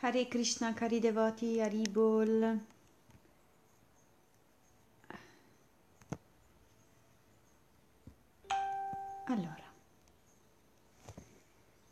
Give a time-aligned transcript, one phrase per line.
[0.00, 2.64] Hare Krishna, cari devoti, Haribol.
[9.24, 9.64] Allora,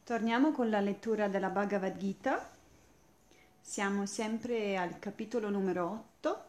[0.05, 2.49] torniamo con la lettura della Bhagavad Gita.
[3.61, 6.45] Siamo sempre al capitolo numero 8,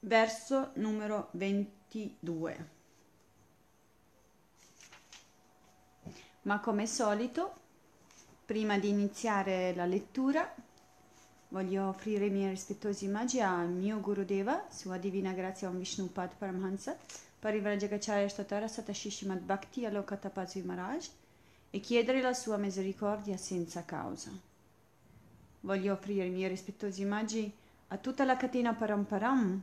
[0.00, 2.70] verso numero 22.
[6.42, 7.65] Ma come solito
[8.46, 10.48] Prima di iniziare la lettura
[11.48, 16.96] voglio offrire i miei rispettosi omaggi al mio Gurudeva, Sua Divina Grazia Om Vishnupad Paramhansa,
[17.40, 21.08] Parivrajagacharya Statara Satashishimad Bhakti Alokatapazvi Maharaj
[21.70, 24.30] e chiedere la sua misericordia senza causa.
[25.62, 27.52] Voglio offrire i miei rispettosi omaggi
[27.88, 29.60] a tutta la catena Paramparam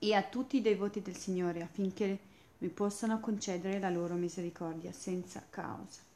[0.00, 2.18] e a tutti i devoti del Signore affinché
[2.58, 6.12] mi possano concedere la loro misericordia senza causa.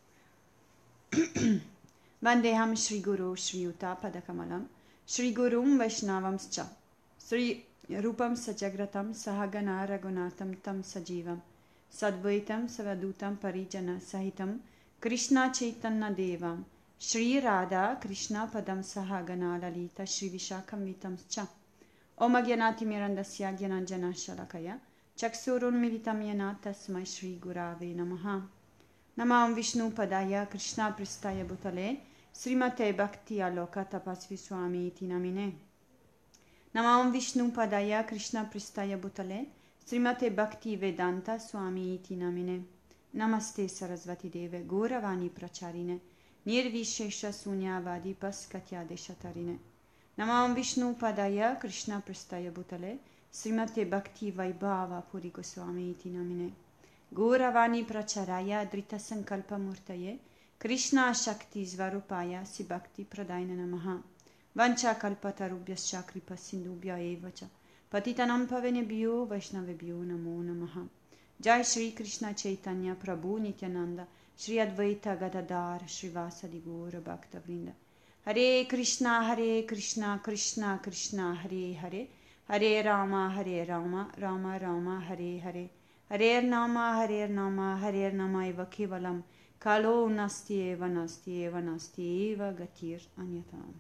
[1.13, 4.67] Shri Guru Shri Yuta Padakamalam
[5.07, 6.67] Shri Gurum Vaishnavamscha
[7.27, 11.41] Shri Rupam Sajagratam Sahagana Ragunatam Tam Sajivam
[11.91, 14.59] Sadvaitam Savadutam Parijana Sahitam
[15.01, 16.65] Krishna Chaitanya Devam
[16.99, 21.49] Shri Radha Krishna Padam Sahagana Lalita Shri Vishakam Vitamscha
[22.19, 24.79] Om Agyanati Mirandasya Gyananjana Shalakaya
[25.17, 28.43] Chaksurun Militam Yana Tasmai Shri Gurave Namaha
[29.19, 31.87] नमाम विष्णु पदाय कृष्णा पृष्ठाय भूतले
[32.35, 35.47] श्रीमते भक्ति आलोक तपस्वी स्वामी इति नमिने
[36.75, 39.39] नमाम विष्णु पदाय कृष्णा पृष्ठाय भूतले
[39.87, 42.57] श्रीमते भक्ति वेदांत स्वामी इति नमिने
[43.15, 45.99] नमस्ते सरस्वती देवे गौरवाणी प्रचारिणे
[46.47, 49.57] निर्विशेष शून्यवादी पस्कत्यादेशतरिणे
[50.19, 52.95] नमाम विष्णु पदाय कृष्णा पृष्ठाय भूतले
[53.33, 56.51] श्रीमते भक्ति वैभाव पुरी गोस्वामी इति नमिने
[57.11, 60.19] Gauravani Pracharaya Drita Sankalpa Murtaye
[60.59, 64.03] Krishna Shakti Svarupaya Sibhakti Pradaina Namaha
[64.55, 67.49] Vancha Kalpatarubhyascha Kripa Sindubhya Evacha
[67.91, 70.87] Patitanam Pavenebhyo Vaishnavebhyo Namo Namaha
[71.41, 77.73] Jai Shri Krishna Chaitanya Prabhu Nityananda Shri Advaita Gadadar Srivasadi Gaura Bhakta Vrinda
[78.27, 82.07] Hare Krishna Hare Krishna Krishna Krishna Hare Hare
[82.51, 85.71] Hare Rama Hare Rama Rama Rama Hare Hare
[86.11, 89.23] Harer Nama, Harer Nama, Harer Nama Eva Kevalam,
[89.61, 93.75] Kalo Nasti Eva Nasti Eva Nasti Eva Gatir Anyatam.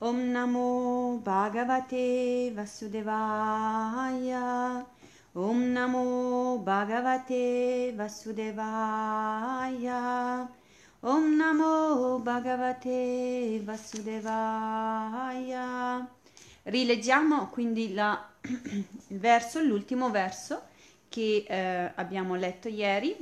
[0.00, 4.86] Om Namo Bhagavate Vasudevaya.
[5.34, 10.48] Om Namo Bhagavate Vasudevaya.
[11.02, 16.08] Om Namo Bhagavate Vasudevaya.
[16.62, 18.30] Rileggiamo quindi la,
[19.08, 20.72] il verso, l'ultimo verso
[21.08, 23.16] che eh, abbiamo letto ieri.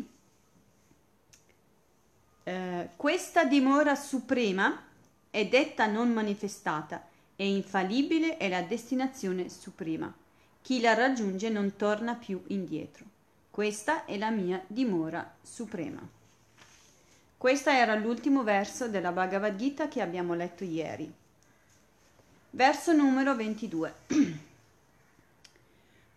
[2.44, 4.82] Eh, questa dimora suprema
[5.30, 7.06] è detta non manifestata
[7.36, 10.12] e infallibile è la destinazione suprema.
[10.62, 13.04] Chi la raggiunge non torna più indietro.
[13.50, 16.00] Questa è la mia dimora suprema.
[17.36, 21.12] Questo era l'ultimo verso della Bhagavad Gita che abbiamo letto ieri.
[22.50, 23.94] Verso numero 22.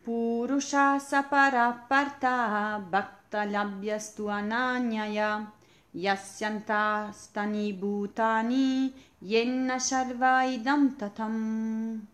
[0.08, 5.52] Purusha saparaparta bhakta labhyastu ananyaya
[5.94, 12.08] yasyanta stani bhutani yenna sharva idam tatam.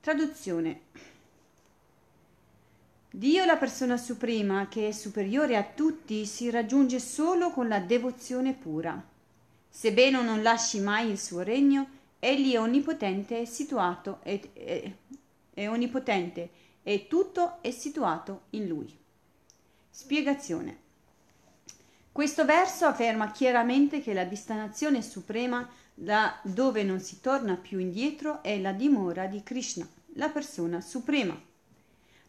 [0.00, 0.80] Traduzione.
[3.10, 8.54] Dio, la persona suprema, che è superiore a tutti, si raggiunge solo con la devozione
[8.54, 8.98] pura.
[9.68, 11.86] Sebbene non lasci mai il suo regno,
[12.18, 14.92] egli è onnipotente e situato è, è,
[15.52, 18.96] è onnipotente e tutto è situato in lui.
[19.90, 20.86] Spiegazione.
[22.12, 28.42] Questo verso afferma chiaramente che la destinazione suprema da dove non si torna più indietro
[28.42, 31.40] è la dimora di Krishna, la persona suprema.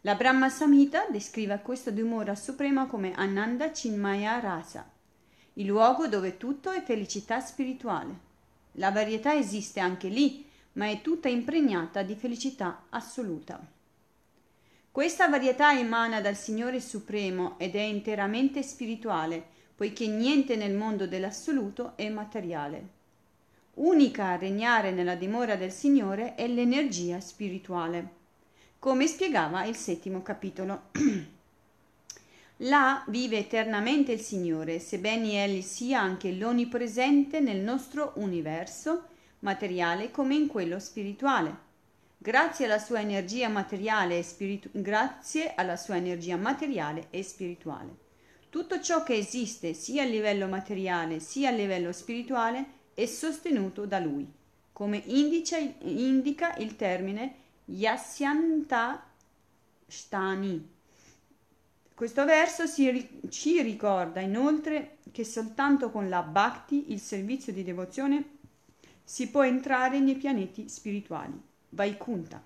[0.02, 4.88] La Brahma Samhita descrive questa dimora suprema come Ananda Chinmaya Rasa,
[5.54, 8.28] il luogo dove tutto è felicità spirituale.
[8.72, 13.60] La varietà esiste anche lì, ma è tutta impregnata di felicità assoluta.
[14.92, 19.40] Questa varietà emana dal Signore Supremo ed è interamente spirituale,
[19.76, 22.88] poiché niente nel mondo dell'assoluto è materiale.
[23.74, 28.08] Unica a regnare nella dimora del Signore è l'energia spirituale,
[28.80, 30.88] come spiegava il settimo capitolo.
[32.64, 39.04] Là vive eternamente il Signore, sebbene Egli sia anche l'onnipresente nel nostro universo
[39.38, 41.69] materiale come in quello spirituale.
[42.22, 44.70] Grazie alla sua energia materiale e, spiritu-
[45.96, 47.96] energia materiale e spirituale.
[48.50, 54.00] Tutto ciò che esiste sia a livello materiale sia a livello spirituale è sostenuto da
[54.00, 54.30] lui,
[54.70, 57.34] come indica, indica il termine
[57.64, 59.02] Yasyanta
[59.86, 60.68] Shtani.
[61.94, 68.24] Questo verso si, ci ricorda inoltre che soltanto con la bhakti, il servizio di devozione,
[69.02, 72.42] si può entrare nei pianeti spirituali, Vaikunta,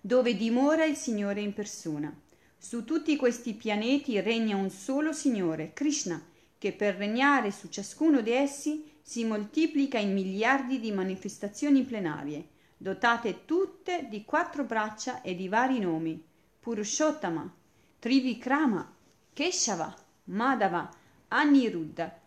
[0.00, 2.14] dove dimora il Signore in persona.
[2.56, 6.22] Su tutti questi pianeti regna un solo Signore, Krishna,
[6.58, 13.44] che per regnare su ciascuno di essi si moltiplica in miliardi di manifestazioni plenarie, dotate
[13.44, 16.22] tutte di quattro braccia e di vari nomi,
[16.60, 17.50] Purushottama,
[17.98, 18.94] Trivikrama,
[19.32, 20.90] Keshava, Madhava,
[21.28, 22.18] Aniruddha,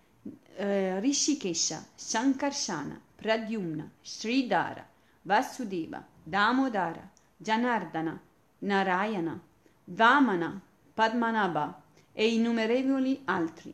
[0.55, 4.87] eh, Rishikesha, Shankarshana, Pradyumna, Sridhara,
[5.23, 8.19] Vasudeva, Damodara, Janardana,
[8.59, 9.41] Narayana,
[9.85, 10.61] Vamana,
[10.93, 11.81] Padmanabha
[12.11, 13.73] e innumerevoli altri.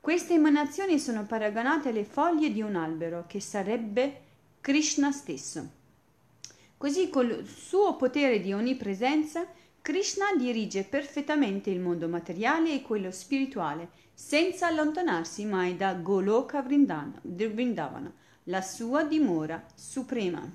[0.00, 4.20] Queste emanazioni sono paragonate alle foglie di un albero che sarebbe
[4.60, 5.70] Krishna stesso.
[6.76, 9.46] Così col suo potere di onnipresenza
[9.80, 18.12] Krishna dirige perfettamente il mondo materiale e quello spirituale, senza allontanarsi mai da Goloka Vrindavana,
[18.48, 20.46] la sua dimora suprema.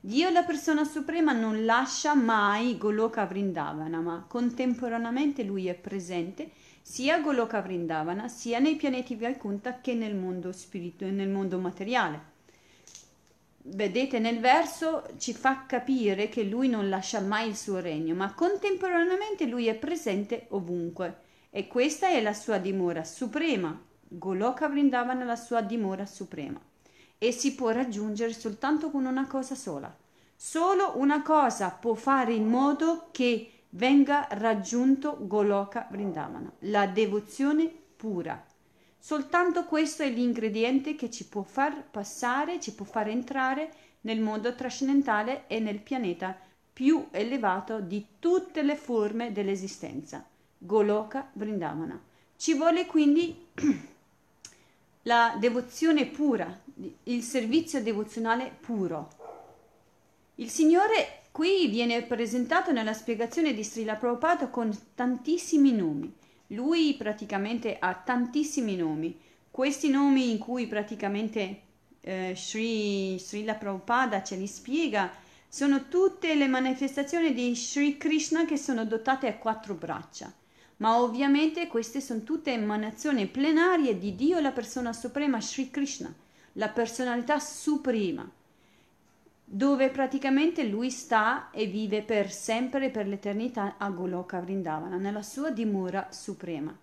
[0.00, 6.50] Dio, la persona suprema, non lascia mai Goloka Vrindavana, ma contemporaneamente lui è presente
[6.82, 11.58] sia a Goloka Vrindavana sia nei pianeti Vaikunta che nel mondo spirito e nel mondo
[11.58, 12.32] materiale.
[13.66, 18.34] Vedete, nel verso ci fa capire che lui non lascia mai il suo regno, ma
[18.34, 21.18] contemporaneamente lui è presente ovunque
[21.50, 23.80] e questa è la sua dimora suprema.
[24.06, 26.60] Goloka Vrindavana è la sua dimora suprema
[27.18, 29.94] e si può raggiungere soltanto con una cosa sola.
[30.36, 38.44] Solo una cosa può fare in modo che venga raggiunto Goloka Vrindavana, la devozione pura.
[38.98, 43.72] Soltanto questo è l'ingrediente che ci può far passare, ci può far entrare
[44.02, 46.36] nel mondo trascendentale e nel pianeta
[46.72, 50.26] più elevato di tutte le forme dell'esistenza,
[50.58, 52.02] Goloka Vrindavana.
[52.36, 53.46] Ci vuole quindi
[55.02, 56.60] la devozione pura,
[57.04, 59.10] il servizio devozionale puro.
[60.36, 66.12] Il Signore qui viene presentato nella spiegazione di Srila Prabhupada con tantissimi nomi.
[66.48, 69.18] Lui praticamente ha tantissimi nomi.
[69.50, 71.60] Questi nomi in cui praticamente
[72.00, 75.10] eh, Sri, Srila Prabhupada ce li spiega
[75.48, 80.32] sono tutte le manifestazioni di Sri Krishna che sono dotate a quattro braccia
[80.78, 86.12] ma ovviamente queste sono tutte emanazioni plenarie di Dio, la persona suprema Sri Krishna,
[86.54, 88.28] la personalità suprema,
[89.44, 95.22] dove praticamente lui sta e vive per sempre e per l'eternità a Goloka Vrindavana, nella
[95.22, 96.76] sua dimora suprema.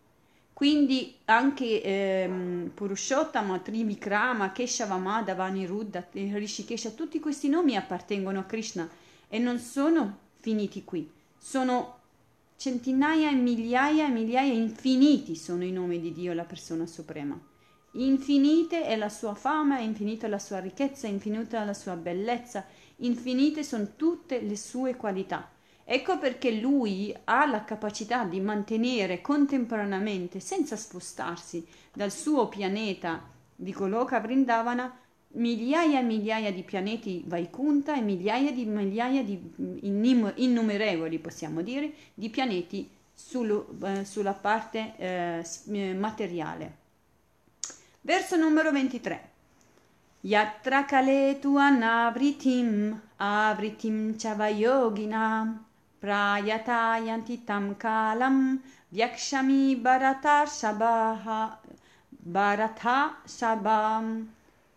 [0.53, 8.87] Quindi anche ehm, Purushottama, Trivikrama, Keshavamada, Vaniruddha, Rishikesha, tutti questi nomi appartengono a Krishna
[9.27, 11.97] e non sono finiti qui, sono
[12.57, 17.50] centinaia e migliaia e migliaia infiniti sono i nomi di Dio, la persona suprema.
[17.93, 22.65] Infinite è la sua fama, infinita la sua ricchezza, infinita la sua bellezza,
[22.97, 25.49] infinite sono tutte le sue qualità.
[25.83, 33.73] Ecco perché lui ha la capacità di mantenere contemporaneamente, senza spostarsi dal suo pianeta di
[33.73, 34.97] Goloka Vrindavana,
[35.33, 39.37] migliaia e migliaia di pianeti Vaikunta e migliaia di migliaia di
[39.81, 46.80] innumerevoli, possiamo dire, di pianeti sul, eh, sulla parte eh, eh materiale.
[48.03, 49.29] Verso numero 23.
[50.21, 55.59] Yatra kaletu anavritim avritim chavayogina
[55.99, 58.59] prayata yantitam kalam
[58.91, 61.59] vyakshami bharata shabaha
[62.09, 64.27] bharata shabam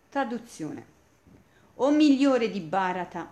[0.07, 0.85] Traduzione.
[1.77, 3.27] O migliore di Bharata,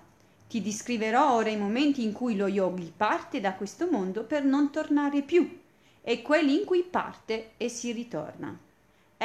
[0.50, 4.71] ti descriverò ora i momenti in cui lo yogi parte da questo mondo per non
[4.71, 5.59] tornare più
[6.01, 8.62] e quelli in cui parte e si ritorna.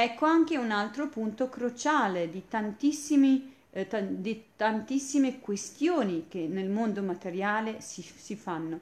[0.00, 7.02] Ecco anche un altro punto cruciale di, eh, t- di tantissime questioni che nel mondo
[7.02, 8.78] materiale si, si fanno.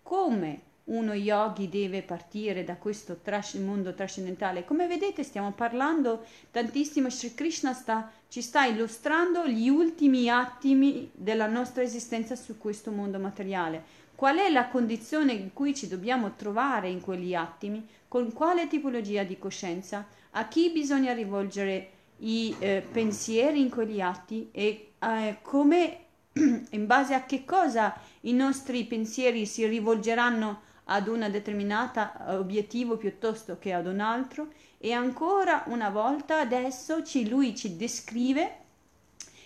[0.00, 4.64] Come uno yogi deve partire da questo trash, mondo trascendentale.
[4.64, 11.48] Come vedete stiamo parlando tantissimo, Sri Krishna sta, ci sta illustrando gli ultimi attimi della
[11.48, 13.82] nostra esistenza su questo mondo materiale.
[14.14, 17.84] Qual è la condizione in cui ci dobbiamo trovare in quegli attimi?
[18.06, 20.06] Con quale tipologia di coscienza?
[20.32, 25.98] A chi bisogna rivolgere i eh, pensieri in quegli atti e eh, come
[26.32, 33.58] in base a che cosa i nostri pensieri si rivolgeranno ad un determinato obiettivo piuttosto
[33.58, 34.52] che ad un altro?
[34.78, 38.58] E ancora una volta adesso ci, lui ci descrive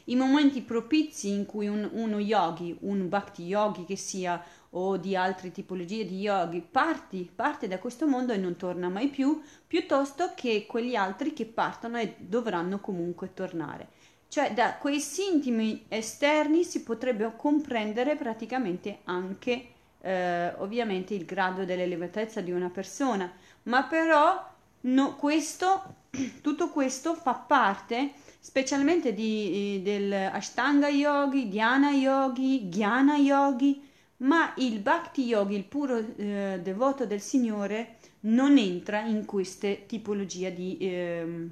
[0.05, 4.43] i momenti propizi in cui un, uno yogi, un bhakti yogi che sia
[4.77, 9.09] o di altre tipologie di yogi, parti, parte da questo mondo e non torna mai
[9.09, 13.89] più, piuttosto che quegli altri che partono e dovranno comunque tornare.
[14.29, 19.67] Cioè da quei sintomi esterni si potrebbe comprendere praticamente anche
[20.01, 23.33] eh, ovviamente il grado dell'elevatezza di una persona,
[23.65, 24.45] ma però
[24.81, 25.95] no, questo,
[26.43, 33.93] tutto questo fa parte specialmente di, del Ashtanga Yogi, Dhyana Yogi, Jnana Yogi,
[34.25, 40.53] ma il Bhakti Yogi, il puro eh, devoto del Signore, non entra in queste tipologie
[40.53, 41.49] di, eh,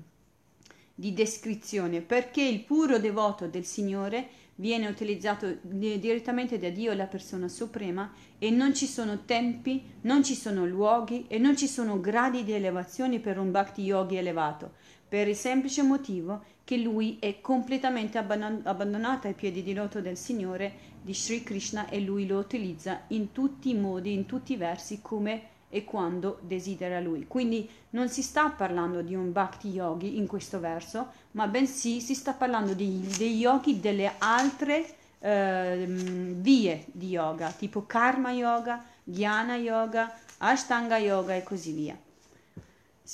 [0.94, 7.48] di descrizione, perché il puro devoto del Signore viene utilizzato direttamente da Dio, la persona
[7.48, 12.42] suprema, e non ci sono tempi, non ci sono luoghi e non ci sono gradi
[12.42, 14.72] di elevazione per un Bhakti Yogi elevato,
[15.08, 20.90] per il semplice motivo che lui è completamente abbandonato ai piedi di loto del Signore
[21.02, 25.00] di Sri Krishna e lui lo utilizza in tutti i modi, in tutti i versi
[25.02, 27.26] come e quando desidera lui.
[27.26, 32.14] Quindi non si sta parlando di un bhakti yogi in questo verso, ma bensì si
[32.14, 34.86] sta parlando di, dei yogi delle altre
[35.18, 41.96] eh, vie di yoga, tipo karma yoga, jnana yoga, ashtanga yoga e così via.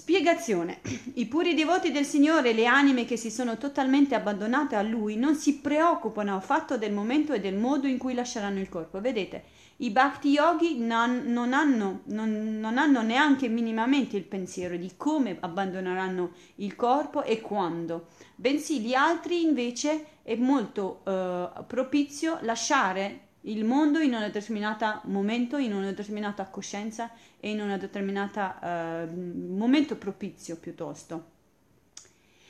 [0.00, 0.78] Spiegazione.
[1.14, 5.34] I puri devoti del Signore, le anime che si sono totalmente abbandonate a Lui, non
[5.34, 9.00] si preoccupano affatto del momento e del modo in cui lasceranno il corpo.
[9.00, 9.42] Vedete,
[9.78, 15.36] i Bhakti Yogi non, non, hanno, non, non hanno neanche minimamente il pensiero di come
[15.40, 23.64] abbandoneranno il corpo e quando, bensì gli altri invece è molto eh, propizio lasciare il
[23.64, 29.96] mondo in un determinato momento, in una determinata coscienza e in un determinato eh, momento
[29.96, 31.36] propizio piuttosto.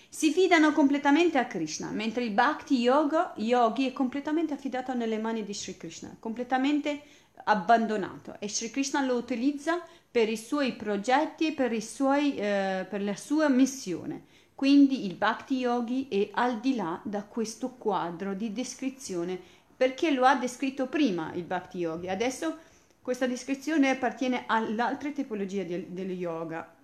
[0.08, 5.44] Si fidano completamente a Krishna, mentre il Bhakti Yoga, Yogi è completamente affidato nelle mani
[5.44, 7.02] di Sri Krishna, completamente
[7.44, 13.14] abbandonato e Sri Krishna lo utilizza per i suoi progetti e suoi, eh, per la
[13.14, 14.24] sua missione.
[14.54, 19.38] Quindi il Bhakti Yogi è al di là da questo quadro di descrizione
[19.78, 22.08] perché lo ha descritto prima il Bhakti Yogi.
[22.08, 22.56] Adesso
[23.00, 26.74] questa descrizione appartiene all'altra tipologia del, del yoga.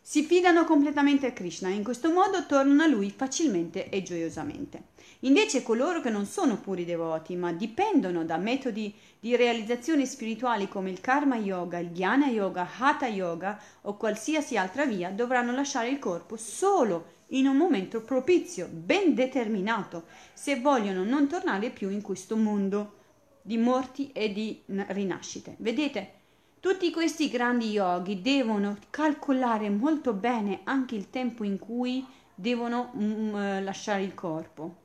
[0.00, 4.90] Si fidano completamente a Krishna e in questo modo tornano a lui facilmente e gioiosamente.
[5.20, 10.90] Invece coloro che non sono puri devoti, ma dipendono da metodi di realizzazione spirituali come
[10.90, 15.98] il karma yoga, il dhyana yoga, hatha yoga o qualsiasi altra via, dovranno lasciare il
[15.98, 22.36] corpo solo in un momento propizio, ben determinato, se vogliono non tornare più in questo
[22.36, 23.00] mondo
[23.42, 25.56] di morti e di rinascite.
[25.58, 26.20] Vedete,
[26.60, 33.34] tutti questi grandi yogi devono calcolare molto bene anche il tempo in cui devono mm,
[33.34, 34.76] eh, lasciare il corpo.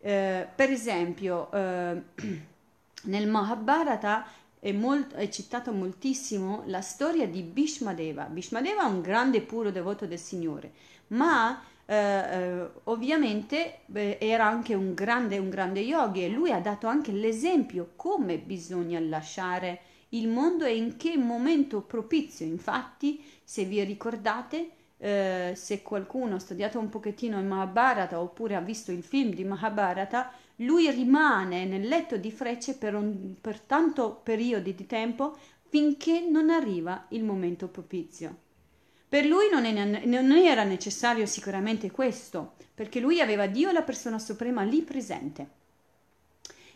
[0.00, 2.02] Eh, per esempio, eh,
[3.04, 4.26] nel Mahabharata
[4.58, 8.24] è, molt- è citato moltissimo la storia di Bhishmadeva.
[8.24, 10.72] Bhishmadeva è un grande puro devoto del Signore
[11.08, 16.58] ma eh, eh, ovviamente beh, era anche un grande, un grande yogi e lui ha
[16.58, 22.44] dato anche l'esempio come bisogna lasciare il mondo e in che momento propizio.
[22.44, 28.60] Infatti, se vi ricordate, eh, se qualcuno ha studiato un pochettino il Mahabharata oppure ha
[28.60, 34.20] visto il film di Mahabharata, lui rimane nel letto di frecce per, un, per tanto
[34.22, 35.36] periodo di tempo
[35.68, 38.44] finché non arriva il momento propizio.
[39.08, 44.18] Per lui non, è, non era necessario sicuramente questo, perché lui aveva Dio, la persona
[44.18, 45.48] suprema, lì presente.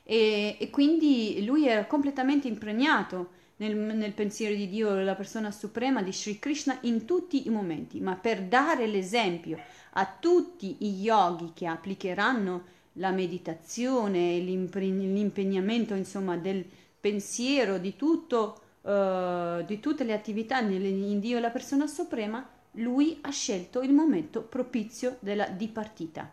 [0.05, 6.03] E, e quindi lui era completamente impregnato nel, nel, pensiero di Dio, la persona suprema
[6.03, 9.59] di Sri Krishna in tutti i momenti, ma per dare l'esempio
[9.93, 16.65] a tutti i yogi che applicheranno la meditazione, l'impegnamento insomma del
[16.99, 23.31] pensiero, di tutto uh, di tutte le attività in Dio la persona suprema, lui ha
[23.31, 26.31] scelto il momento propizio della dipartita.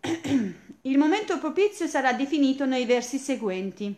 [0.82, 3.94] Il momento propizio sarà definito nei versi seguenti.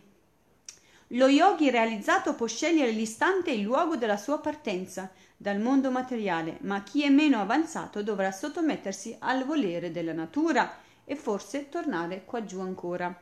[1.14, 6.58] Lo yogi realizzato può scegliere l'istante e il luogo della sua partenza dal mondo materiale,
[6.62, 12.44] ma chi è meno avanzato dovrà sottomettersi al volere della natura e forse tornare qua
[12.44, 13.14] giù ancora.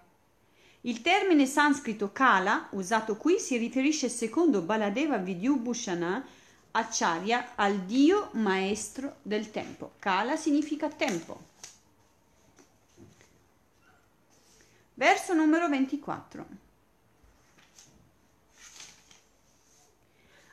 [0.83, 6.25] Il termine sanscrito kala, usato qui, si riferisce secondo Baladeva Vidyu Bhushana
[6.73, 9.93] Acharya al dio maestro del tempo.
[9.99, 11.49] Kala significa tempo.
[14.95, 16.47] Verso numero 24.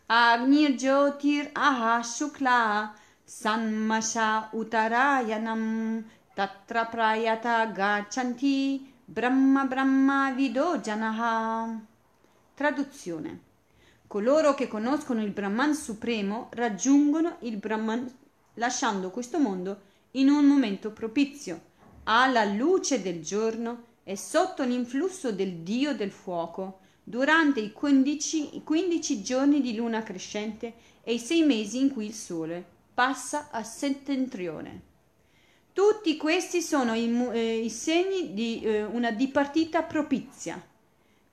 [0.07, 2.93] Agnir Jyotir Aha Shukla
[3.23, 6.03] Sanmasha Utarayanam
[6.33, 11.79] Tatra Prayata Gachanti Brahma Brahma Vido Janaha.
[12.53, 13.39] Traduzione.
[14.05, 18.05] Coloro che conoscono il Brahman supremo raggiungono il Brahman
[18.55, 19.79] lasciando questo mondo
[20.11, 21.61] in un momento propizio,
[22.03, 29.23] alla luce del giorno e sotto l'influsso del Dio del fuoco, durante i 15, 15
[29.23, 32.61] giorni di luna crescente e i sei mesi in cui il Sole
[32.93, 34.86] passa a settentrione.
[35.77, 40.59] Tutti questi sono i, eh, i segni di eh, una dipartita propizia.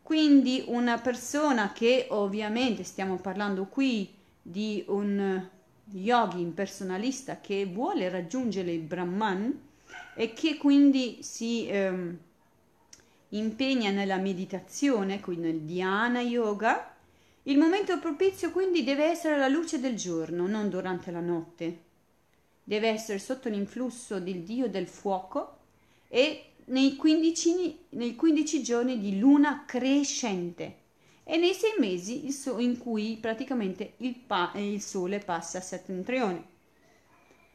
[0.03, 5.49] Quindi una persona che ovviamente stiamo parlando qui di un
[5.93, 9.61] yogi impersonalista che vuole raggiungere il Brahman
[10.15, 12.19] e che quindi si ehm,
[13.31, 16.95] impegna nella meditazione, quindi nel dhyana yoga,
[17.45, 21.93] il momento propizio quindi deve essere la luce del giorno, non durante la notte.
[22.65, 25.59] Deve essere sotto l'influsso del dio del fuoco
[26.09, 30.83] e nei 15, nei 15 giorni di luna crescente
[31.25, 32.27] e nei sei mesi
[32.59, 36.53] in cui praticamente il, pa- il sole passa a settentrione.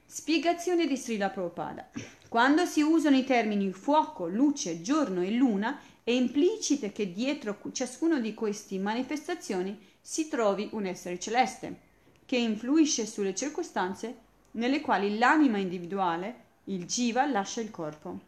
[0.05, 1.89] Spiegazione di Srila Prabhupada.
[2.27, 8.19] Quando si usano i termini fuoco, luce, giorno e luna, è implicito che dietro ciascuna
[8.19, 11.79] di queste manifestazioni si trovi un essere celeste,
[12.25, 18.20] che influisce sulle circostanze nelle quali l'anima individuale, il jiva, lascia il corpo,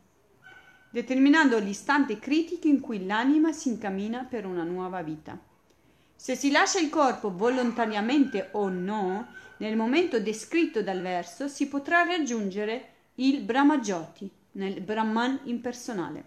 [0.90, 5.38] determinando l'istante critico in cui l'anima si incammina per una nuova vita.
[6.16, 12.04] Se si lascia il corpo volontariamente o no, nel momento descritto dal verso si potrà
[12.04, 16.24] raggiungere il Brahmajoti, nel Brahman impersonale.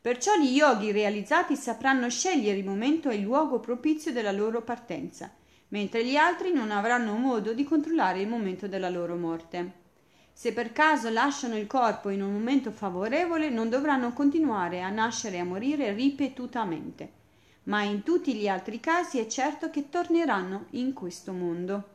[0.00, 5.32] Perciò gli yogi realizzati sapranno scegliere il momento e il luogo propizio della loro partenza,
[5.72, 9.80] mentre gli altri non avranno modo di controllare il momento della loro morte.
[10.32, 15.36] Se per caso lasciano il corpo in un momento favorevole, non dovranno continuare a nascere
[15.36, 17.12] e a morire ripetutamente,
[17.64, 21.90] ma in tutti gli altri casi è certo che torneranno in questo mondo.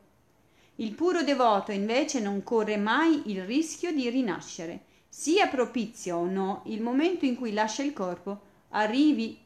[0.76, 6.62] Il puro devoto invece non corre mai il rischio di rinascere, sia propizio o no
[6.66, 9.38] il momento in cui lascia il corpo, arrivi,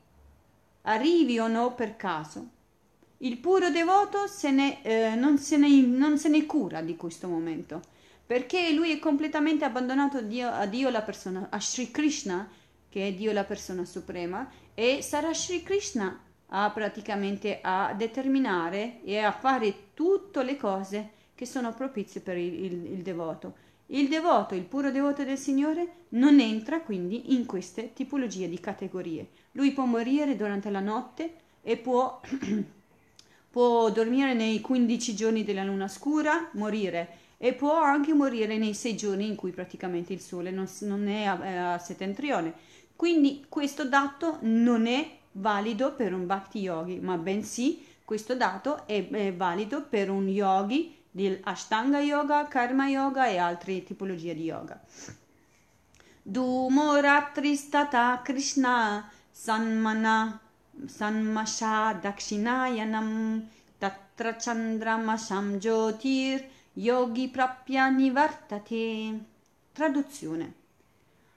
[0.83, 2.61] arrivi o no per caso.
[3.25, 7.29] Il puro devoto se ne, eh, non, se ne, non, se ne, cura di questo
[7.29, 7.81] momento,
[8.27, 12.51] perché lui è completamente abbandonato Dio, a Dio la persona, a Sri Krishna,
[12.89, 19.19] che è Dio la persona suprema, e sarà Sri Krishna a praticamente a determinare e
[19.19, 23.55] a fare tutte le cose che sono propizie per il, il, il devoto.
[23.87, 29.29] Il devoto, il puro devoto del Signore, non entra quindi in queste tipologie di categorie.
[29.53, 32.21] Lui può morire durante la notte e può,
[33.53, 38.97] può dormire nei 15 giorni della luna scura, morire, e può anche morire nei 6
[38.97, 42.55] giorni in cui praticamente il sole non, non è a, a settentrione.
[42.97, 49.07] Quindi questo dato non è valido per un bhakti yogi, ma bensì questo dato è,
[49.11, 54.81] è valido per un yogi di Ashtanga Yoga, Karma Yoga e altre tipologie di yoga.
[56.23, 60.41] Dumoratristata Krishna Sanmana
[60.87, 63.47] Sanmasha Dakshinayanam
[63.79, 69.21] Tatra Chandramasam Jyotir Yogi Prapya Nivartate.
[69.73, 70.55] Traduzione.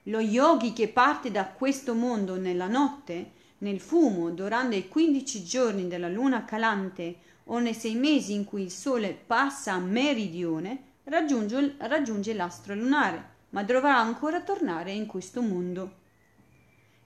[0.04, 5.88] Lo yogi che parte da questo mondo nella notte, nel fumo, durante i 15 giorni
[5.88, 11.76] della luna calante o nei sei mesi in cui il Sole passa a meridione, raggiunge,
[11.80, 16.04] raggiunge l'astro lunare, ma dovrà ancora tornare in questo mondo.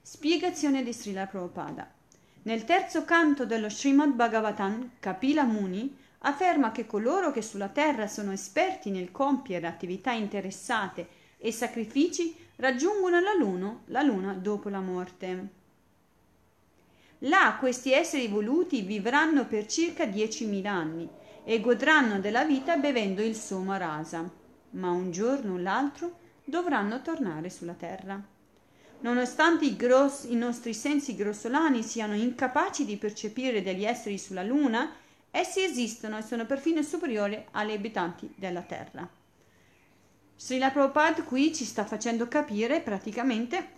[0.02, 1.98] Spiegazione di Srila Prabhupada.
[2.50, 8.32] Nel terzo canto dello Srimad Bhagavatam, Kapila Muni afferma che coloro che sulla terra sono
[8.32, 11.08] esperti nel compiere attività interessate
[11.38, 15.48] e sacrifici raggiungono la luna, la luna dopo la morte.
[17.20, 21.08] Là questi esseri evoluti vivranno per circa 10.000 anni
[21.44, 24.28] e godranno della vita bevendo il soma rasa,
[24.72, 28.20] ma un giorno o l'altro dovranno tornare sulla terra.
[29.02, 34.92] Nonostante i, gross, i nostri sensi grossolani siano incapaci di percepire degli esseri sulla Luna,
[35.32, 39.08] essi esistono e sono perfino superiori agli abitanti della Terra.
[40.36, 43.78] Srila Prabhupada qui ci sta facendo capire praticamente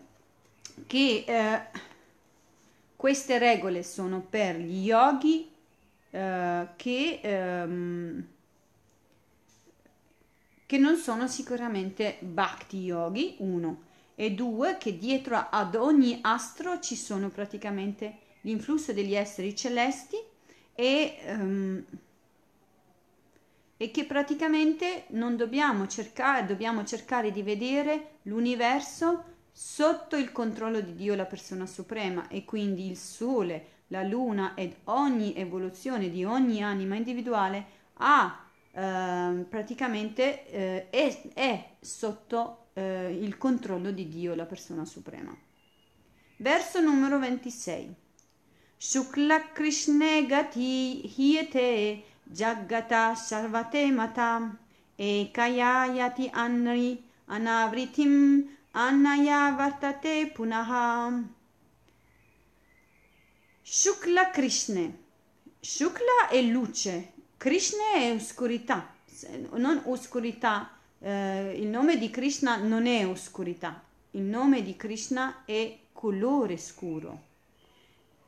[0.88, 1.62] che eh,
[2.96, 5.52] queste regole sono per gli yogi
[6.12, 8.28] eh, che, ehm,
[10.66, 16.95] che non sono sicuramente bhakti yogi, uno, e due, che dietro ad ogni astro ci
[16.95, 20.17] sono praticamente l'influsso degli esseri celesti
[20.74, 21.84] e, um,
[23.78, 30.95] e che praticamente non dobbiamo cercare, dobbiamo cercare di vedere l'universo sotto il controllo di
[30.95, 36.63] Dio, la persona suprema, e quindi il sole, la luna ed ogni evoluzione di ogni
[36.63, 44.46] anima individuale ha eh, praticamente eh, è, è, sotto eh, il controllo di Dio, la
[44.46, 45.36] persona suprema.
[46.38, 47.96] Verso numero 26.
[48.78, 54.58] Shukla Krishne Gati Hiete Jaggata Sarvate Mata
[54.96, 61.40] Ekayayati Anri Anavritim Anaya Vartate Punaha
[63.64, 64.92] Shukla Krishna.
[65.62, 68.94] Shukla è luce, Krishna è oscurità,
[69.52, 70.78] non oscurità.
[71.04, 77.30] Eh, il nome di Krishna non è oscurità, il nome di Krishna è colore scuro.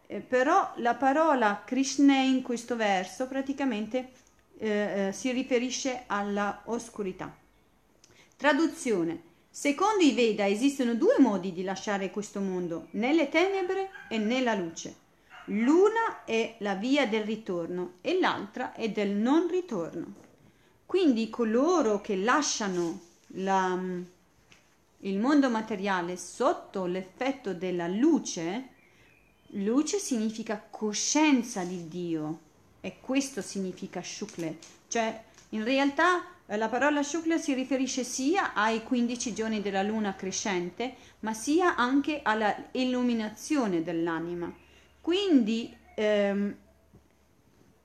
[0.08, 4.12] Eh, però la parola Krishna in questo verso praticamente
[4.58, 7.36] eh, eh si riferisce alla oscurità.
[8.36, 9.32] Traduzione.
[9.52, 14.96] Secondo i Veda esistono due modi di lasciare questo mondo, nelle tenebre e nella luce.
[15.46, 20.23] L'una è la via del ritorno e l'altra è del non ritorno.
[20.94, 23.76] Quindi coloro che lasciano la,
[25.00, 28.68] il mondo materiale sotto l'effetto della luce,
[29.54, 32.40] luce significa coscienza di Dio
[32.80, 38.84] e questo significa Shukle, cioè in realtà eh, la parola Shukla si riferisce sia ai
[38.84, 44.54] 15 giorni della luna crescente, ma sia anche alla illuminazione dell'anima.
[45.02, 46.56] Quindi, ehm,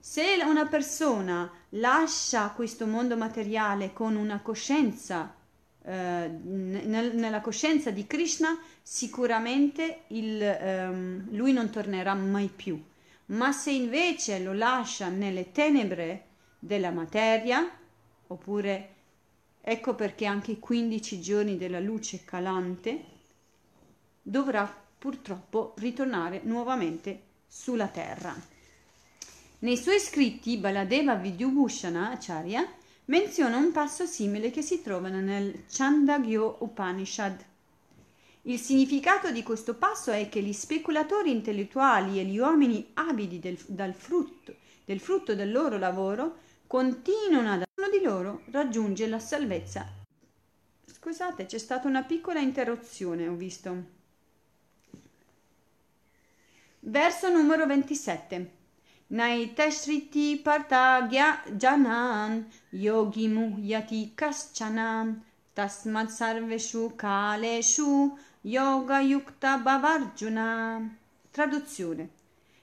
[0.01, 5.35] se una persona lascia questo mondo materiale con una coscienza,
[5.83, 12.83] eh, nel, nella coscienza di Krishna, sicuramente il, ehm, lui non tornerà mai più.
[13.27, 16.27] Ma se invece lo lascia nelle tenebre
[16.59, 17.69] della materia,
[18.29, 18.95] oppure
[19.61, 23.05] ecco perché anche i 15 giorni della luce calante
[24.23, 28.58] dovrà purtroppo ritornare nuovamente sulla terra.
[29.61, 32.65] Nei suoi scritti Baladeva Vidyubhushana Acharya
[33.07, 37.45] menziona un passo simile che si trova nel Chandagyo Upanishad.
[38.43, 43.95] Il significato di questo passo è che gli speculatori intellettuali e gli uomini avidi del,
[43.95, 46.37] frutto, del frutto del loro lavoro
[46.69, 49.89] continuano ad uno di loro raggiunge la salvezza.
[50.85, 53.85] Scusate, c'è stata una piccola interruzione, ho visto.
[56.79, 58.58] Verso numero 27.
[60.45, 65.23] Partagya janan yogi muhyati kaschanam
[65.55, 70.97] tasmad sarveshu kaleshu yoga yukta bavarjuna.
[71.33, 72.09] Traduzione.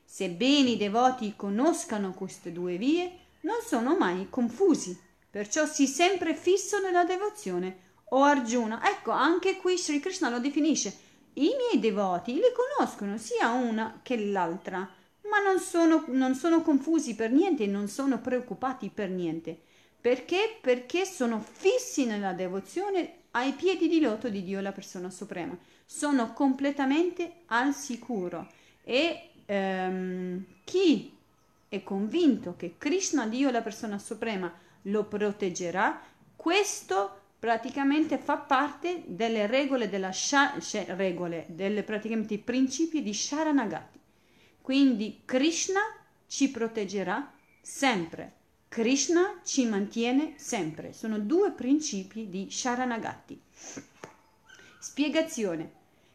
[0.05, 4.97] Sebbene i devoti conoscano queste due vie, non sono mai confusi,
[5.29, 7.79] perciò si sempre fisso nella devozione.
[8.10, 10.95] O Arjuna, ecco, anche qui Sri Krishna lo definisce.
[11.34, 14.88] I miei devoti li conoscono sia una che l'altra,
[15.29, 19.59] ma non sono, non sono confusi per niente non sono preoccupati per niente.
[19.99, 20.57] Perché?
[20.61, 25.57] Perché sono fissi nella devozione ai piedi di loto di Dio, la persona suprema.
[25.85, 28.47] Sono completamente al sicuro.
[28.83, 31.11] E ehm, chi
[31.67, 35.99] è convinto che Krishna, Dio, la persona suprema, lo proteggerà,
[36.35, 40.53] questo praticamente fa parte delle regole della sha,
[40.95, 43.99] regole, delle praticamente principi di Sharanagati.
[44.65, 45.80] Quindi Krishna
[46.25, 48.34] ci proteggerà sempre.
[48.67, 50.91] Krishna ci mantiene sempre.
[50.91, 53.39] Sono due principi di Sharanagati.
[54.80, 55.71] Spiegazione.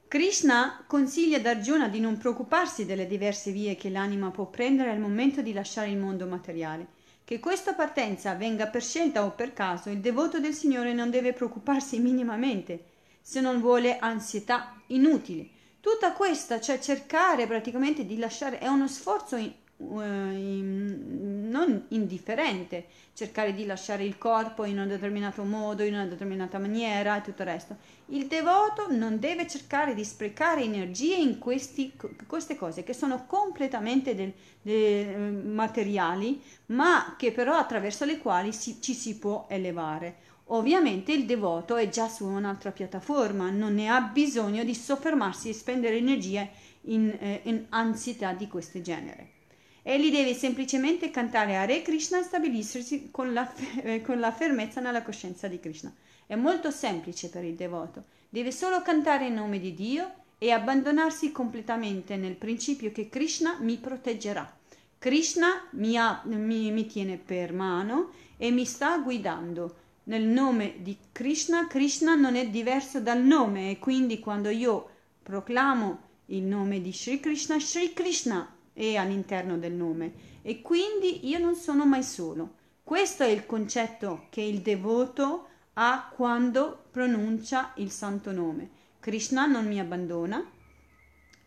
[0.09, 4.99] Krishna consiglia ad Arjuna di non preoccuparsi delle diverse vie che l'anima può prendere al
[4.99, 6.89] momento di lasciare il mondo materiale.
[7.23, 11.33] Che questa partenza avvenga per scelta o per caso, il devoto del Signore non deve
[11.33, 12.85] preoccuparsi minimamente,
[13.21, 15.59] se non vuole ansietà inutili.
[15.81, 22.87] Tutta questa, cioè cercare praticamente di lasciare, è uno sforzo in, uh, in, non indifferente,
[23.15, 27.43] cercare di lasciare il corpo in un determinato modo, in una determinata maniera e tutto
[27.43, 27.77] il resto.
[28.07, 31.93] Il devoto non deve cercare di sprecare energie in questi,
[32.27, 38.83] queste cose che sono completamente del, de, materiali, ma che però attraverso le quali si,
[38.83, 40.29] ci si può elevare.
[40.53, 45.53] Ovviamente il devoto è già su un'altra piattaforma, non ne ha bisogno di soffermarsi e
[45.53, 46.51] spendere energie
[46.83, 49.39] in, eh, in ansietà di questo genere.
[49.83, 53.51] Egli deve semplicemente cantare Hare Krishna e stabilirsi con la,
[53.83, 55.95] eh, con la fermezza nella coscienza di Krishna.
[56.27, 58.05] È molto semplice per il devoto.
[58.29, 63.77] Deve solo cantare in nome di Dio e abbandonarsi completamente nel principio che Krishna mi
[63.77, 64.59] proteggerà.
[64.99, 69.77] Krishna mi, ha, mi, mi tiene per mano e mi sta guidando.
[70.11, 74.89] Nel nome di Krishna, Krishna non è diverso dal nome e quindi quando io
[75.23, 81.39] proclamo il nome di Sri Krishna, Sri Krishna è all'interno del nome e quindi io
[81.39, 82.55] non sono mai solo.
[82.83, 88.69] Questo è il concetto che il devoto ha quando pronuncia il santo nome.
[88.99, 90.45] Krishna non mi abbandona,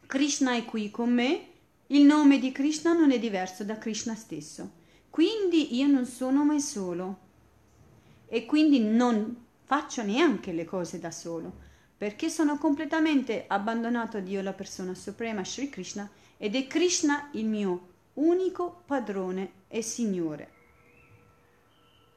[0.07, 1.47] Krishna è qui con me,
[1.87, 4.75] il nome di Krishna non è diverso da Krishna stesso.
[5.09, 7.22] Quindi io non sono mai solo
[8.33, 11.53] e quindi non faccio neanche le cose da solo,
[11.95, 17.45] perché sono completamente abbandonato a Dio, la persona suprema, Sri Krishna, ed è Krishna il
[17.45, 20.51] mio unico padrone e Signore.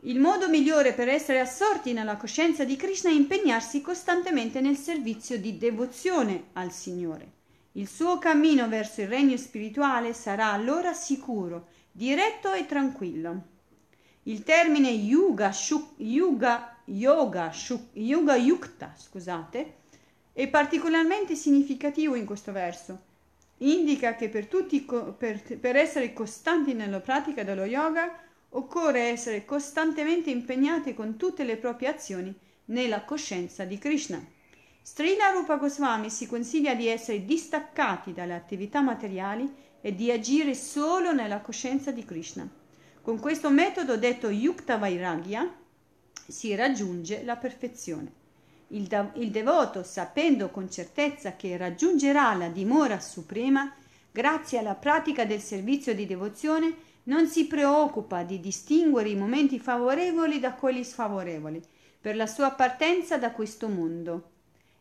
[0.05, 5.39] Il modo migliore per essere assorti nella coscienza di Krishna è impegnarsi costantemente nel servizio
[5.39, 7.33] di devozione al Signore.
[7.73, 13.55] Il suo cammino verso il regno spirituale sarà allora sicuro, diretto e tranquillo.
[14.29, 19.75] Il termine yuga, shuk, yuga, yoga, shuk, yuga yukta, scusate,
[20.33, 23.03] è particolarmente significativo in questo verso.
[23.59, 28.19] Indica che per, tutti, per, per essere costanti nella pratica dello yoga
[28.51, 32.35] occorre essere costantemente impegnati con tutte le proprie azioni
[32.65, 34.21] nella coscienza di Krishna.
[34.83, 39.49] Srila Rupa Goswami si consiglia di essere distaccati dalle attività materiali
[39.81, 42.65] e di agire solo nella coscienza di Krishna.
[43.07, 45.49] Con questo metodo detto Yukta Vairagya
[46.27, 48.11] si raggiunge la perfezione.
[48.71, 53.73] Il, da- il devoto, sapendo con certezza che raggiungerà la dimora suprema,
[54.11, 60.41] grazie alla pratica del servizio di devozione, non si preoccupa di distinguere i momenti favorevoli
[60.41, 61.63] da quelli sfavorevoli
[62.01, 64.31] per la sua partenza da questo mondo.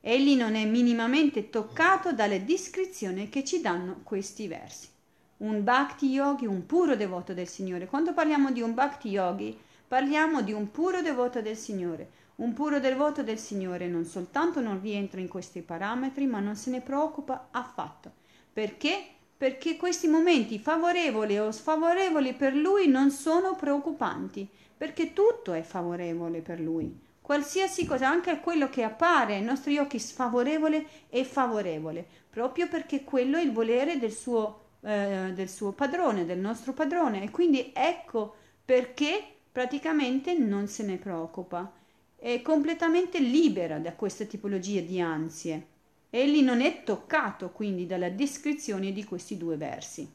[0.01, 4.93] Egli non è minimamente toccato dalle descrizioni che ci danno questi versi.
[5.37, 7.87] Un bhakti yogi, un puro devoto del Signore.
[7.87, 12.09] Quando parliamo di un bhakti yogi, parliamo di un puro devoto del Signore.
[12.35, 16.69] Un puro devoto del Signore non soltanto non rientra in questi parametri, ma non se
[16.69, 18.11] ne preoccupa affatto.
[18.51, 19.09] Perché?
[19.37, 26.39] perché questi momenti favorevoli o sfavorevoli per lui non sono preoccupanti, perché tutto è favorevole
[26.39, 27.03] per lui.
[27.21, 33.37] Qualsiasi cosa, anche quello che appare ai nostri occhi sfavorevole, è favorevole, proprio perché quello
[33.37, 37.23] è il volere del suo, eh, del suo padrone, del nostro padrone.
[37.23, 41.71] E quindi ecco perché praticamente non se ne preoccupa.
[42.15, 45.67] È completamente libera da queste tipologie di ansie.
[46.09, 50.09] Egli non è toccato quindi dalla descrizione di questi due versi.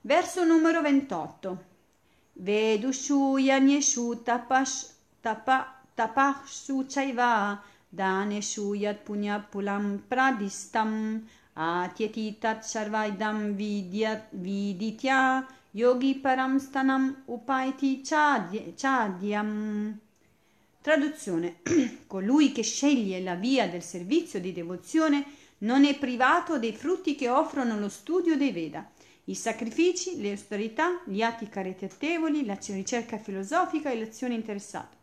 [0.00, 1.64] Verso numero 28.
[2.32, 16.14] Vedushu yanyeshu tapash tapa tapashu chaiva daneshu yat punya pulam pradistam sarvaidam vidya, viditya yogi
[16.14, 18.02] param stanam upaiti
[18.74, 19.98] chadyam.
[20.80, 21.56] Traduzione.
[22.06, 25.24] Colui che sceglie la via del servizio di devozione
[25.58, 28.88] non è privato dei frutti che offrono lo studio dei Veda,
[29.24, 34.96] i sacrifici, le austerità, gli atti caritatevoli, la ricerca filosofica e l'azione interessata.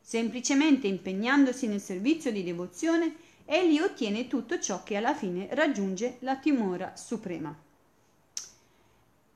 [0.00, 3.14] Semplicemente impegnandosi nel servizio di devozione,
[3.44, 7.54] egli ottiene tutto ciò che alla fine raggiunge la timora suprema.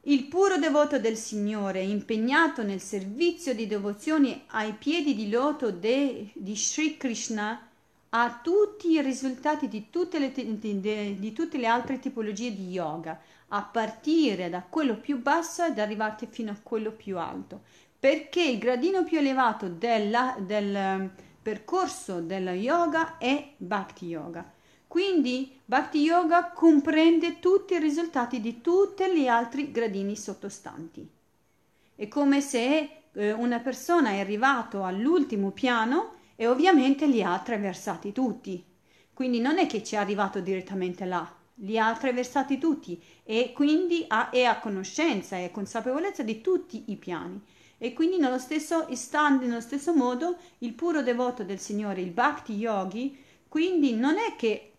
[0.03, 6.31] Il puro devoto del Signore, impegnato nel servizio di devozione ai piedi di loto de,
[6.33, 7.69] di Sri Krishna,
[8.11, 13.63] ha tutti i risultati di tutte, le, di, tutte le altre tipologie di yoga, a
[13.63, 17.63] partire da quello più basso ed arrivare fino a quello più alto,
[17.99, 21.11] perché il gradino più elevato della, del
[21.49, 24.57] percorso dello yoga è Bhakti Yoga
[24.89, 31.07] quindi Bhakti Yoga comprende tutti i risultati di tutti gli altri gradini sottostanti.
[31.95, 38.13] È come se eh, una persona è arrivato all'ultimo piano e ovviamente li ha attraversati
[38.13, 38.65] tutti.
[39.13, 44.07] Quindi non è che ci è arrivato direttamente là, li ha attraversati tutti e quindi
[44.09, 47.39] ha, è a conoscenza e consapevolezza di tutti i piani.
[47.79, 52.55] E quindi nello stesso istante, nello stesso modo, il puro devoto del Signore, il Bhakti
[52.55, 53.17] Yogi,
[53.49, 54.73] quindi non è che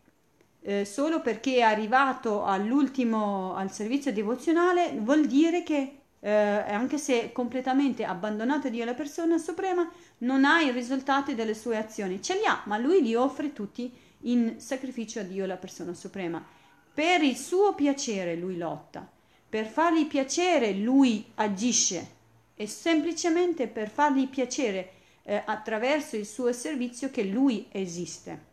[0.62, 7.31] eh, solo perché è arrivato all'ultimo al servizio devozionale vuol dire che eh, anche se
[7.31, 12.21] completamente abbandonato Dio la persona suprema non ha i risultati delle sue azioni.
[12.21, 13.91] Ce li ha ma lui li offre tutti
[14.23, 16.45] in sacrificio a Dio la persona suprema.
[16.93, 19.09] Per il suo piacere lui lotta.
[19.47, 22.17] Per fargli piacere lui agisce
[22.62, 24.91] e semplicemente per fargli piacere
[25.24, 28.48] eh, attraverso il suo servizio che lui esiste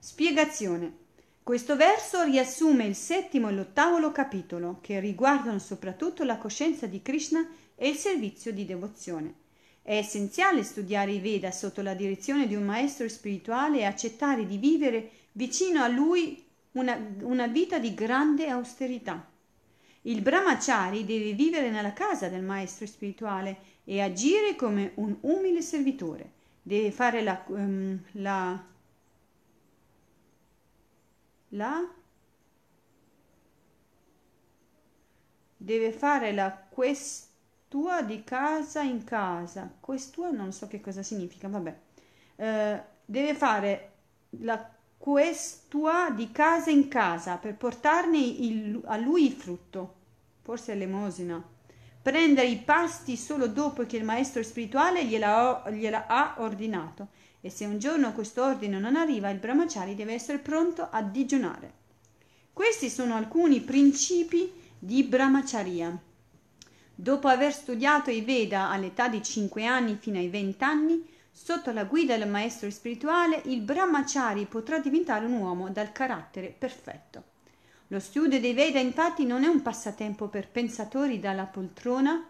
[0.00, 0.92] Spiegazione.
[1.44, 7.48] Questo verso riassume il settimo e l'ottavo capitolo, che riguardano soprattutto la coscienza di Krishna
[7.76, 9.34] e il servizio di devozione.
[9.80, 14.58] È essenziale studiare i Veda sotto la direzione di un maestro spirituale e accettare di
[14.58, 19.30] vivere vicino a lui una, una vita di grande austerità.
[20.06, 26.32] Il brahmachari deve vivere nella casa del maestro spirituale e agire come un umile servitore.
[26.62, 28.72] Deve fare la, um, la
[31.50, 31.88] la
[35.56, 39.72] deve fare la questua di casa in casa.
[39.80, 41.78] Questua non so che cosa significa, vabbè.
[42.36, 43.92] Eh, deve fare
[44.40, 49.93] la questua di casa in casa per portarne il, a lui il frutto,
[50.44, 51.42] forse l'emosina.
[52.02, 57.08] Prendere i pasti solo dopo che il maestro spirituale gliela, gliela ha ordinato
[57.40, 61.72] e se un giorno questo ordine non arriva, il brahmachari deve essere pronto a digiunare.
[62.52, 65.98] Questi sono alcuni principi di brahmacharya.
[66.94, 71.84] Dopo aver studiato i Veda all'età di 5 anni fino ai 20 anni, sotto la
[71.84, 77.32] guida del maestro spirituale, il brahmachari potrà diventare un uomo dal carattere perfetto.
[77.94, 82.26] Lo studio dei Veda infatti non è un passatempo per pensatori dalla poltrona,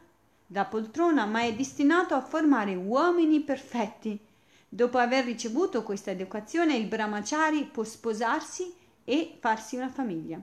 [0.46, 4.20] da poltrona, ma è destinato a formare uomini perfetti
[4.68, 8.74] Dopo aver ricevuto questa educazione, il brahmachari può sposarsi
[9.04, 10.38] e farsi una famiglia.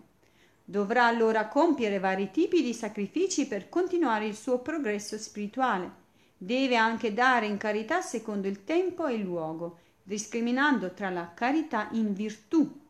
[0.65, 5.91] Dovrà allora compiere vari tipi di sacrifici per continuare il suo progresso spirituale.
[6.35, 11.89] Deve anche dare in carità secondo il tempo e il luogo, discriminando tra la carità
[11.91, 12.80] in virtù.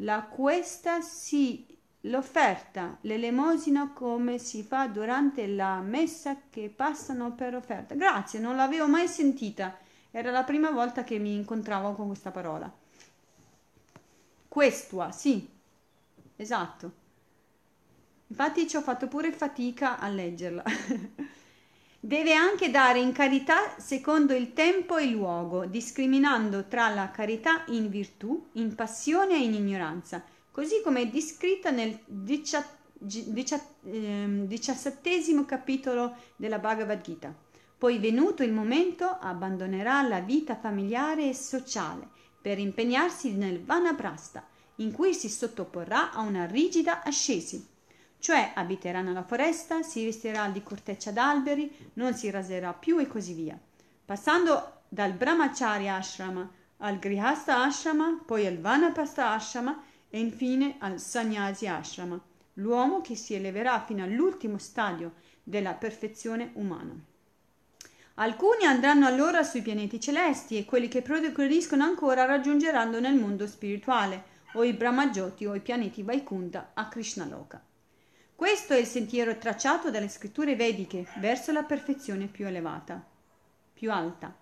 [0.00, 1.66] La questa si
[2.02, 7.94] l'offerta, l'elemosina come si fa durante la messa che passano per offerta.
[7.94, 9.76] Grazie, non l'avevo mai sentita.
[10.10, 12.72] Era la prima volta che mi incontravo con questa parola.
[14.46, 15.48] Questua, sì,
[16.36, 16.92] esatto.
[18.28, 20.62] Infatti ci ho fatto pure fatica a leggerla.
[22.00, 27.64] Deve anche dare in carità secondo il tempo e il luogo, discriminando tra la carità
[27.68, 30.22] in virtù, in passione e in ignoranza
[30.58, 31.96] così come è descritta nel
[33.84, 37.32] ehm, diciassettesimo capitolo della Bhagavad Gita.
[37.78, 42.08] Poi venuto il momento abbandonerà la vita familiare e sociale
[42.42, 44.44] per impegnarsi nel Vanaprastha,
[44.78, 47.64] in cui si sottoporrà a una rigida ascesi,
[48.18, 53.32] cioè abiterà nella foresta, si vestirà di corteccia d'alberi, non si raserà più e così
[53.32, 53.58] via.
[54.04, 61.66] Passando dal Brahmacharya Ashrama al Grihastha Ashrama, poi al Vanaprastha Ashrama, e infine al Sannyasi
[61.66, 62.18] Ashrama,
[62.54, 66.94] l'uomo che si eleverà fino all'ultimo stadio della perfezione umana.
[68.14, 74.36] Alcuni andranno allora sui pianeti celesti e quelli che progrediscono ancora raggiungeranno nel mondo spirituale
[74.54, 77.62] o i Brahmajoti o i pianeti Vaikunta a Krishnaloka.
[78.38, 83.04] Questo è il sentiero tracciato dalle scritture vediche verso la perfezione più elevata,
[83.74, 84.32] più alta.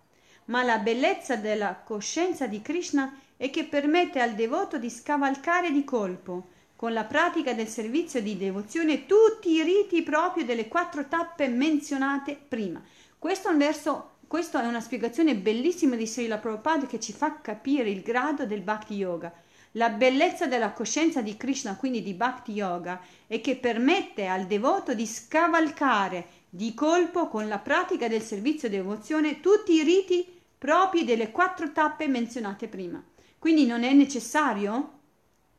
[0.44, 5.82] Ma la bellezza della coscienza di Krishna e che permette al devoto di scavalcare di
[5.82, 11.48] colpo, con la pratica del servizio di devozione, tutti i riti proprio delle quattro tappe
[11.48, 12.82] menzionate prima.
[13.18, 17.40] Questo è un verso questa è una spiegazione bellissima di Srila Prabhupada che ci fa
[17.40, 19.32] capire il grado del Bhakti Yoga.
[19.76, 24.94] La bellezza della coscienza di Krishna, quindi di Bhakti Yoga, e che permette al devoto
[24.94, 31.30] di scavalcare di colpo con la pratica del servizio devozione tutti i riti propri delle
[31.30, 33.02] quattro tappe menzionate prima.
[33.38, 34.92] Quindi non è necessario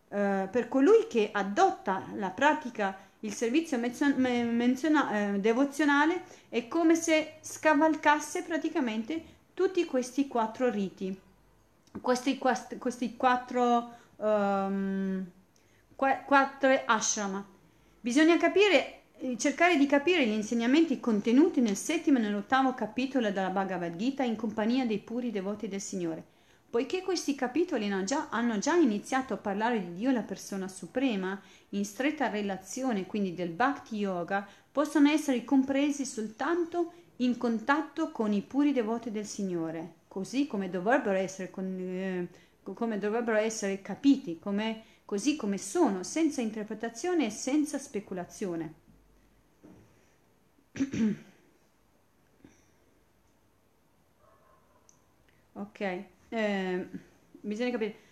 [0.09, 7.33] eh, per colui che adotta la pratica, il servizio menziona, eh, devozionale, è come se
[7.41, 11.15] scavalcasse praticamente tutti questi quattro riti,
[12.01, 12.39] questi,
[12.79, 15.25] questi quattro, um,
[15.95, 17.45] quattro ashrama.
[17.99, 23.49] Bisogna capire eh, cercare di capire gli insegnamenti contenuti nel settimo e nell'ottavo capitolo della
[23.49, 26.23] Bhagavad Gita in compagnia dei puri devoti del Signore.
[26.69, 31.41] Poiché questi capitoli hanno già, hanno già, iniziato a parlare di Dio la persona suprema,
[31.69, 38.41] in stretta relazione quindi del Bhakti Yoga, possono essere compresi soltanto in contatto con i
[38.41, 42.27] puri devoti del Signore, così come dovrebbero essere, eh,
[42.73, 48.73] come dovrebbero essere capiti, come, così come sono, senza interpretazione e senza speculazione.
[55.53, 56.87] ok eh,
[57.41, 58.05] bisogna capire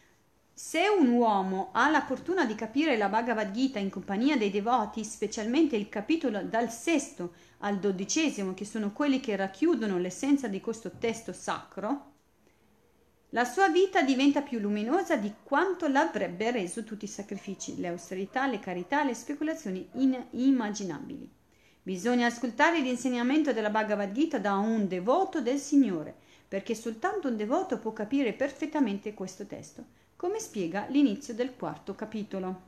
[0.57, 5.03] se un uomo ha la fortuna di capire la Bhagavad Gita in compagnia dei devoti,
[5.03, 10.91] specialmente il capitolo dal sesto al dodicesimo, che sono quelli che racchiudono l'essenza di questo
[10.97, 12.13] testo sacro,
[13.35, 18.47] La sua vita diventa più luminosa di quanto l'avrebbe reso tutti i sacrifici, le austerità,
[18.47, 21.29] le carità, le speculazioni inimmaginabili.
[21.83, 26.15] Bisogna ascoltare l'insegnamento della Bhagavad Gita da un devoto del Signore,
[26.47, 29.83] perché soltanto un devoto può capire perfettamente questo testo,
[30.15, 32.61] come spiega l'inizio del quarto capitolo.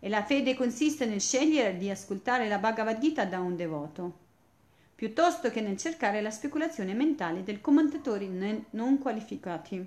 [0.00, 4.22] E la fede consiste nel scegliere di ascoltare la Bhagavad Gita da un devoto,
[4.94, 8.28] piuttosto che nel cercare la speculazione mentale del commentatori
[8.70, 9.86] non qualificati.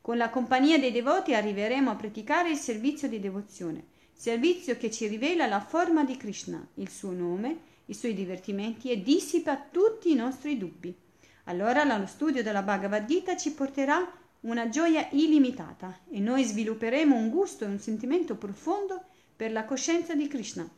[0.00, 5.06] Con la compagnia dei devoti arriveremo a praticare il servizio di devozione, servizio che ci
[5.06, 10.14] rivela la forma di Krishna, il suo nome i suoi divertimenti e dissipa tutti i
[10.14, 10.96] nostri dubbi.
[11.44, 14.10] Allora lo studio della Bhagavad Gita ci porterà
[14.42, 19.02] una gioia illimitata e noi svilupperemo un gusto e un sentimento profondo
[19.34, 20.68] per la coscienza di Krishna.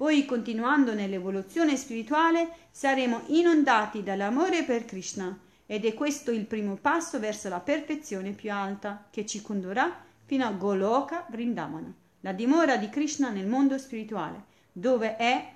[0.00, 7.18] Poi, continuando nell'evoluzione spirituale, saremo inondati dall'amore per Krishna ed è questo il primo passo
[7.18, 9.94] verso la perfezione più alta che ci condurrà
[10.24, 15.52] fino a Goloka Vrindavana, la dimora di Krishna nel mondo spirituale, dove è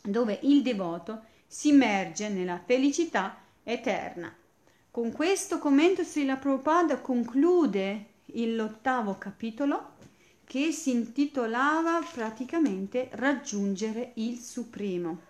[0.00, 4.32] dove il devoto si immerge nella felicità eterna.
[4.92, 9.91] Con questo commento Srila Prabhupada conclude l'ottavo capitolo
[10.52, 15.20] che si intitolava praticamente Raggiungere il Supremo.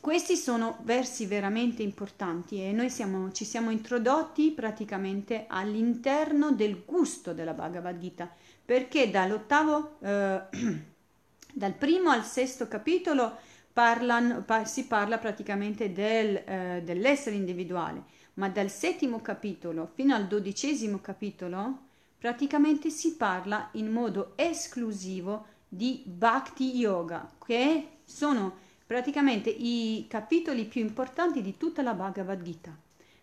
[0.00, 7.34] Questi sono versi veramente importanti e noi siamo, ci siamo introdotti praticamente all'interno del gusto
[7.34, 8.32] della Bhagavad Gita,
[8.64, 10.40] perché dall'ottavo, eh,
[11.52, 13.36] dal primo al sesto capitolo
[13.74, 18.04] parlan, pa, si parla praticamente del, eh, dell'essere individuale,
[18.34, 21.87] ma dal settimo capitolo fino al dodicesimo capitolo
[22.18, 30.80] praticamente si parla in modo esclusivo di Bhakti Yoga, che sono praticamente i capitoli più
[30.80, 32.76] importanti di tutta la Bhagavad Gita,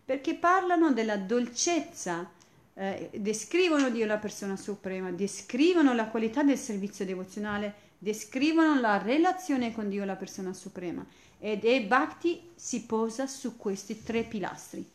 [0.05, 2.29] perché parlano della dolcezza,
[2.75, 9.73] eh, descrivono Dio la persona suprema, descrivono la qualità del servizio devozionale, descrivono la relazione
[9.73, 11.05] con Dio, la persona suprema.
[11.39, 14.87] Ed è Bhakti si posa su questi tre pilastri.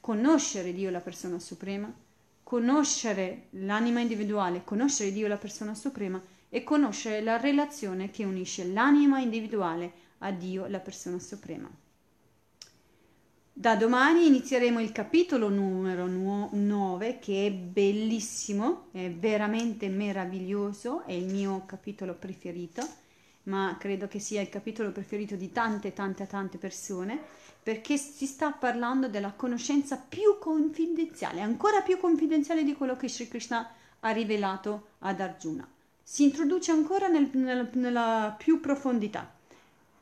[0.00, 1.92] Conoscere Dio, la persona suprema,
[2.44, 9.18] conoscere l'anima individuale, conoscere Dio, la persona suprema e conoscere la relazione che unisce l'anima
[9.18, 11.68] individuale a Dio, la persona suprema.
[13.56, 21.32] Da domani inizieremo il capitolo numero 9 che è bellissimo, è veramente meraviglioso, è il
[21.32, 22.84] mio capitolo preferito,
[23.44, 27.20] ma credo che sia il capitolo preferito di tante tante tante persone
[27.64, 33.26] perché si sta parlando della conoscenza più confidenziale, ancora più confidenziale di quello che Sri
[33.26, 35.66] Krishna ha rivelato ad Arjuna.
[36.02, 39.32] Si introduce ancora nel, nel, nella più profondità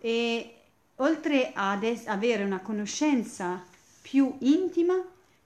[0.01, 0.57] e
[0.97, 3.65] oltre ad es- avere una conoscenza
[4.03, 5.01] più intima,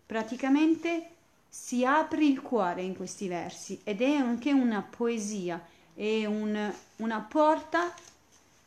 [0.06, 1.10] praticamente
[1.46, 5.62] si apre il cuore in questi versi ed è anche una poesia,
[5.92, 7.92] è un, una porta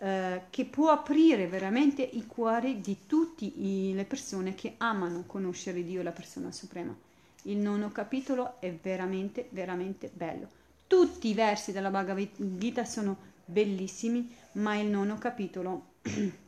[0.02, 6.02] eh, che può aprire veramente i cuori di tutte le persone che amano conoscere Dio,
[6.02, 6.96] la persona suprema.
[7.44, 10.48] Il nono capitolo è veramente, veramente bello.
[10.88, 15.96] Tutti i versi della Bhagavad Gita sono bellissimi, ma il nono capitolo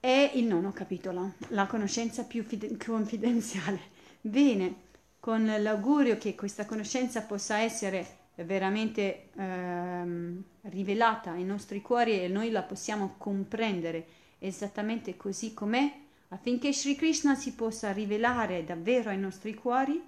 [0.00, 3.80] è il nono capitolo, la conoscenza più fide- confidenziale.
[4.20, 4.74] Bene,
[5.20, 12.50] con l'augurio che questa conoscenza possa essere veramente ehm, rivelata ai nostri cuori e noi
[12.50, 14.06] la possiamo comprendere
[14.38, 15.92] esattamente così com'è,
[16.28, 20.02] affinché Sri Krishna si possa rivelare davvero ai nostri cuori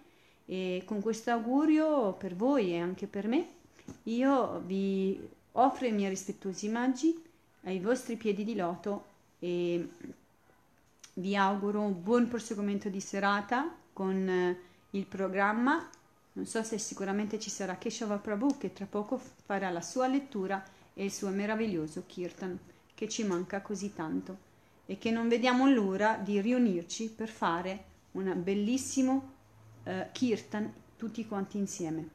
[0.44, 3.46] e con questo augurio per voi e anche per me
[4.04, 5.20] io vi
[5.52, 7.22] offro i miei rispettosi omaggi
[7.64, 9.04] ai vostri piedi di loto
[9.38, 9.86] e
[11.14, 14.58] vi auguro un buon proseguimento di serata con eh,
[14.90, 15.88] il programma.
[16.38, 20.64] Non so se sicuramente ci sarà Keshava Prabhu che tra poco farà la sua lettura
[20.94, 22.56] e il suo meraviglioso Kirtan,
[22.94, 24.46] che ci manca così tanto.
[24.86, 29.32] E che non vediamo l'ora di riunirci per fare un bellissimo
[29.82, 32.08] eh, Kirtan tutti quanti insieme.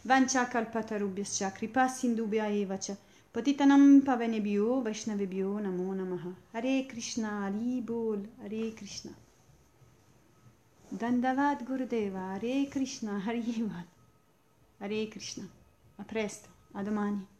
[0.00, 2.96] Vancha kalpatarubhyascha kripa sindubhya evacha
[3.30, 6.34] patitanam pavanebhyo vaishnavebhyo namo namaha.
[6.52, 9.24] Hare Krishna, Hari Bol, Hare Krishna.
[10.96, 13.18] Dandavat Gurudeva, Hare Krishna,
[14.78, 15.46] Hare Krishna.
[15.98, 17.35] A presto, a domani.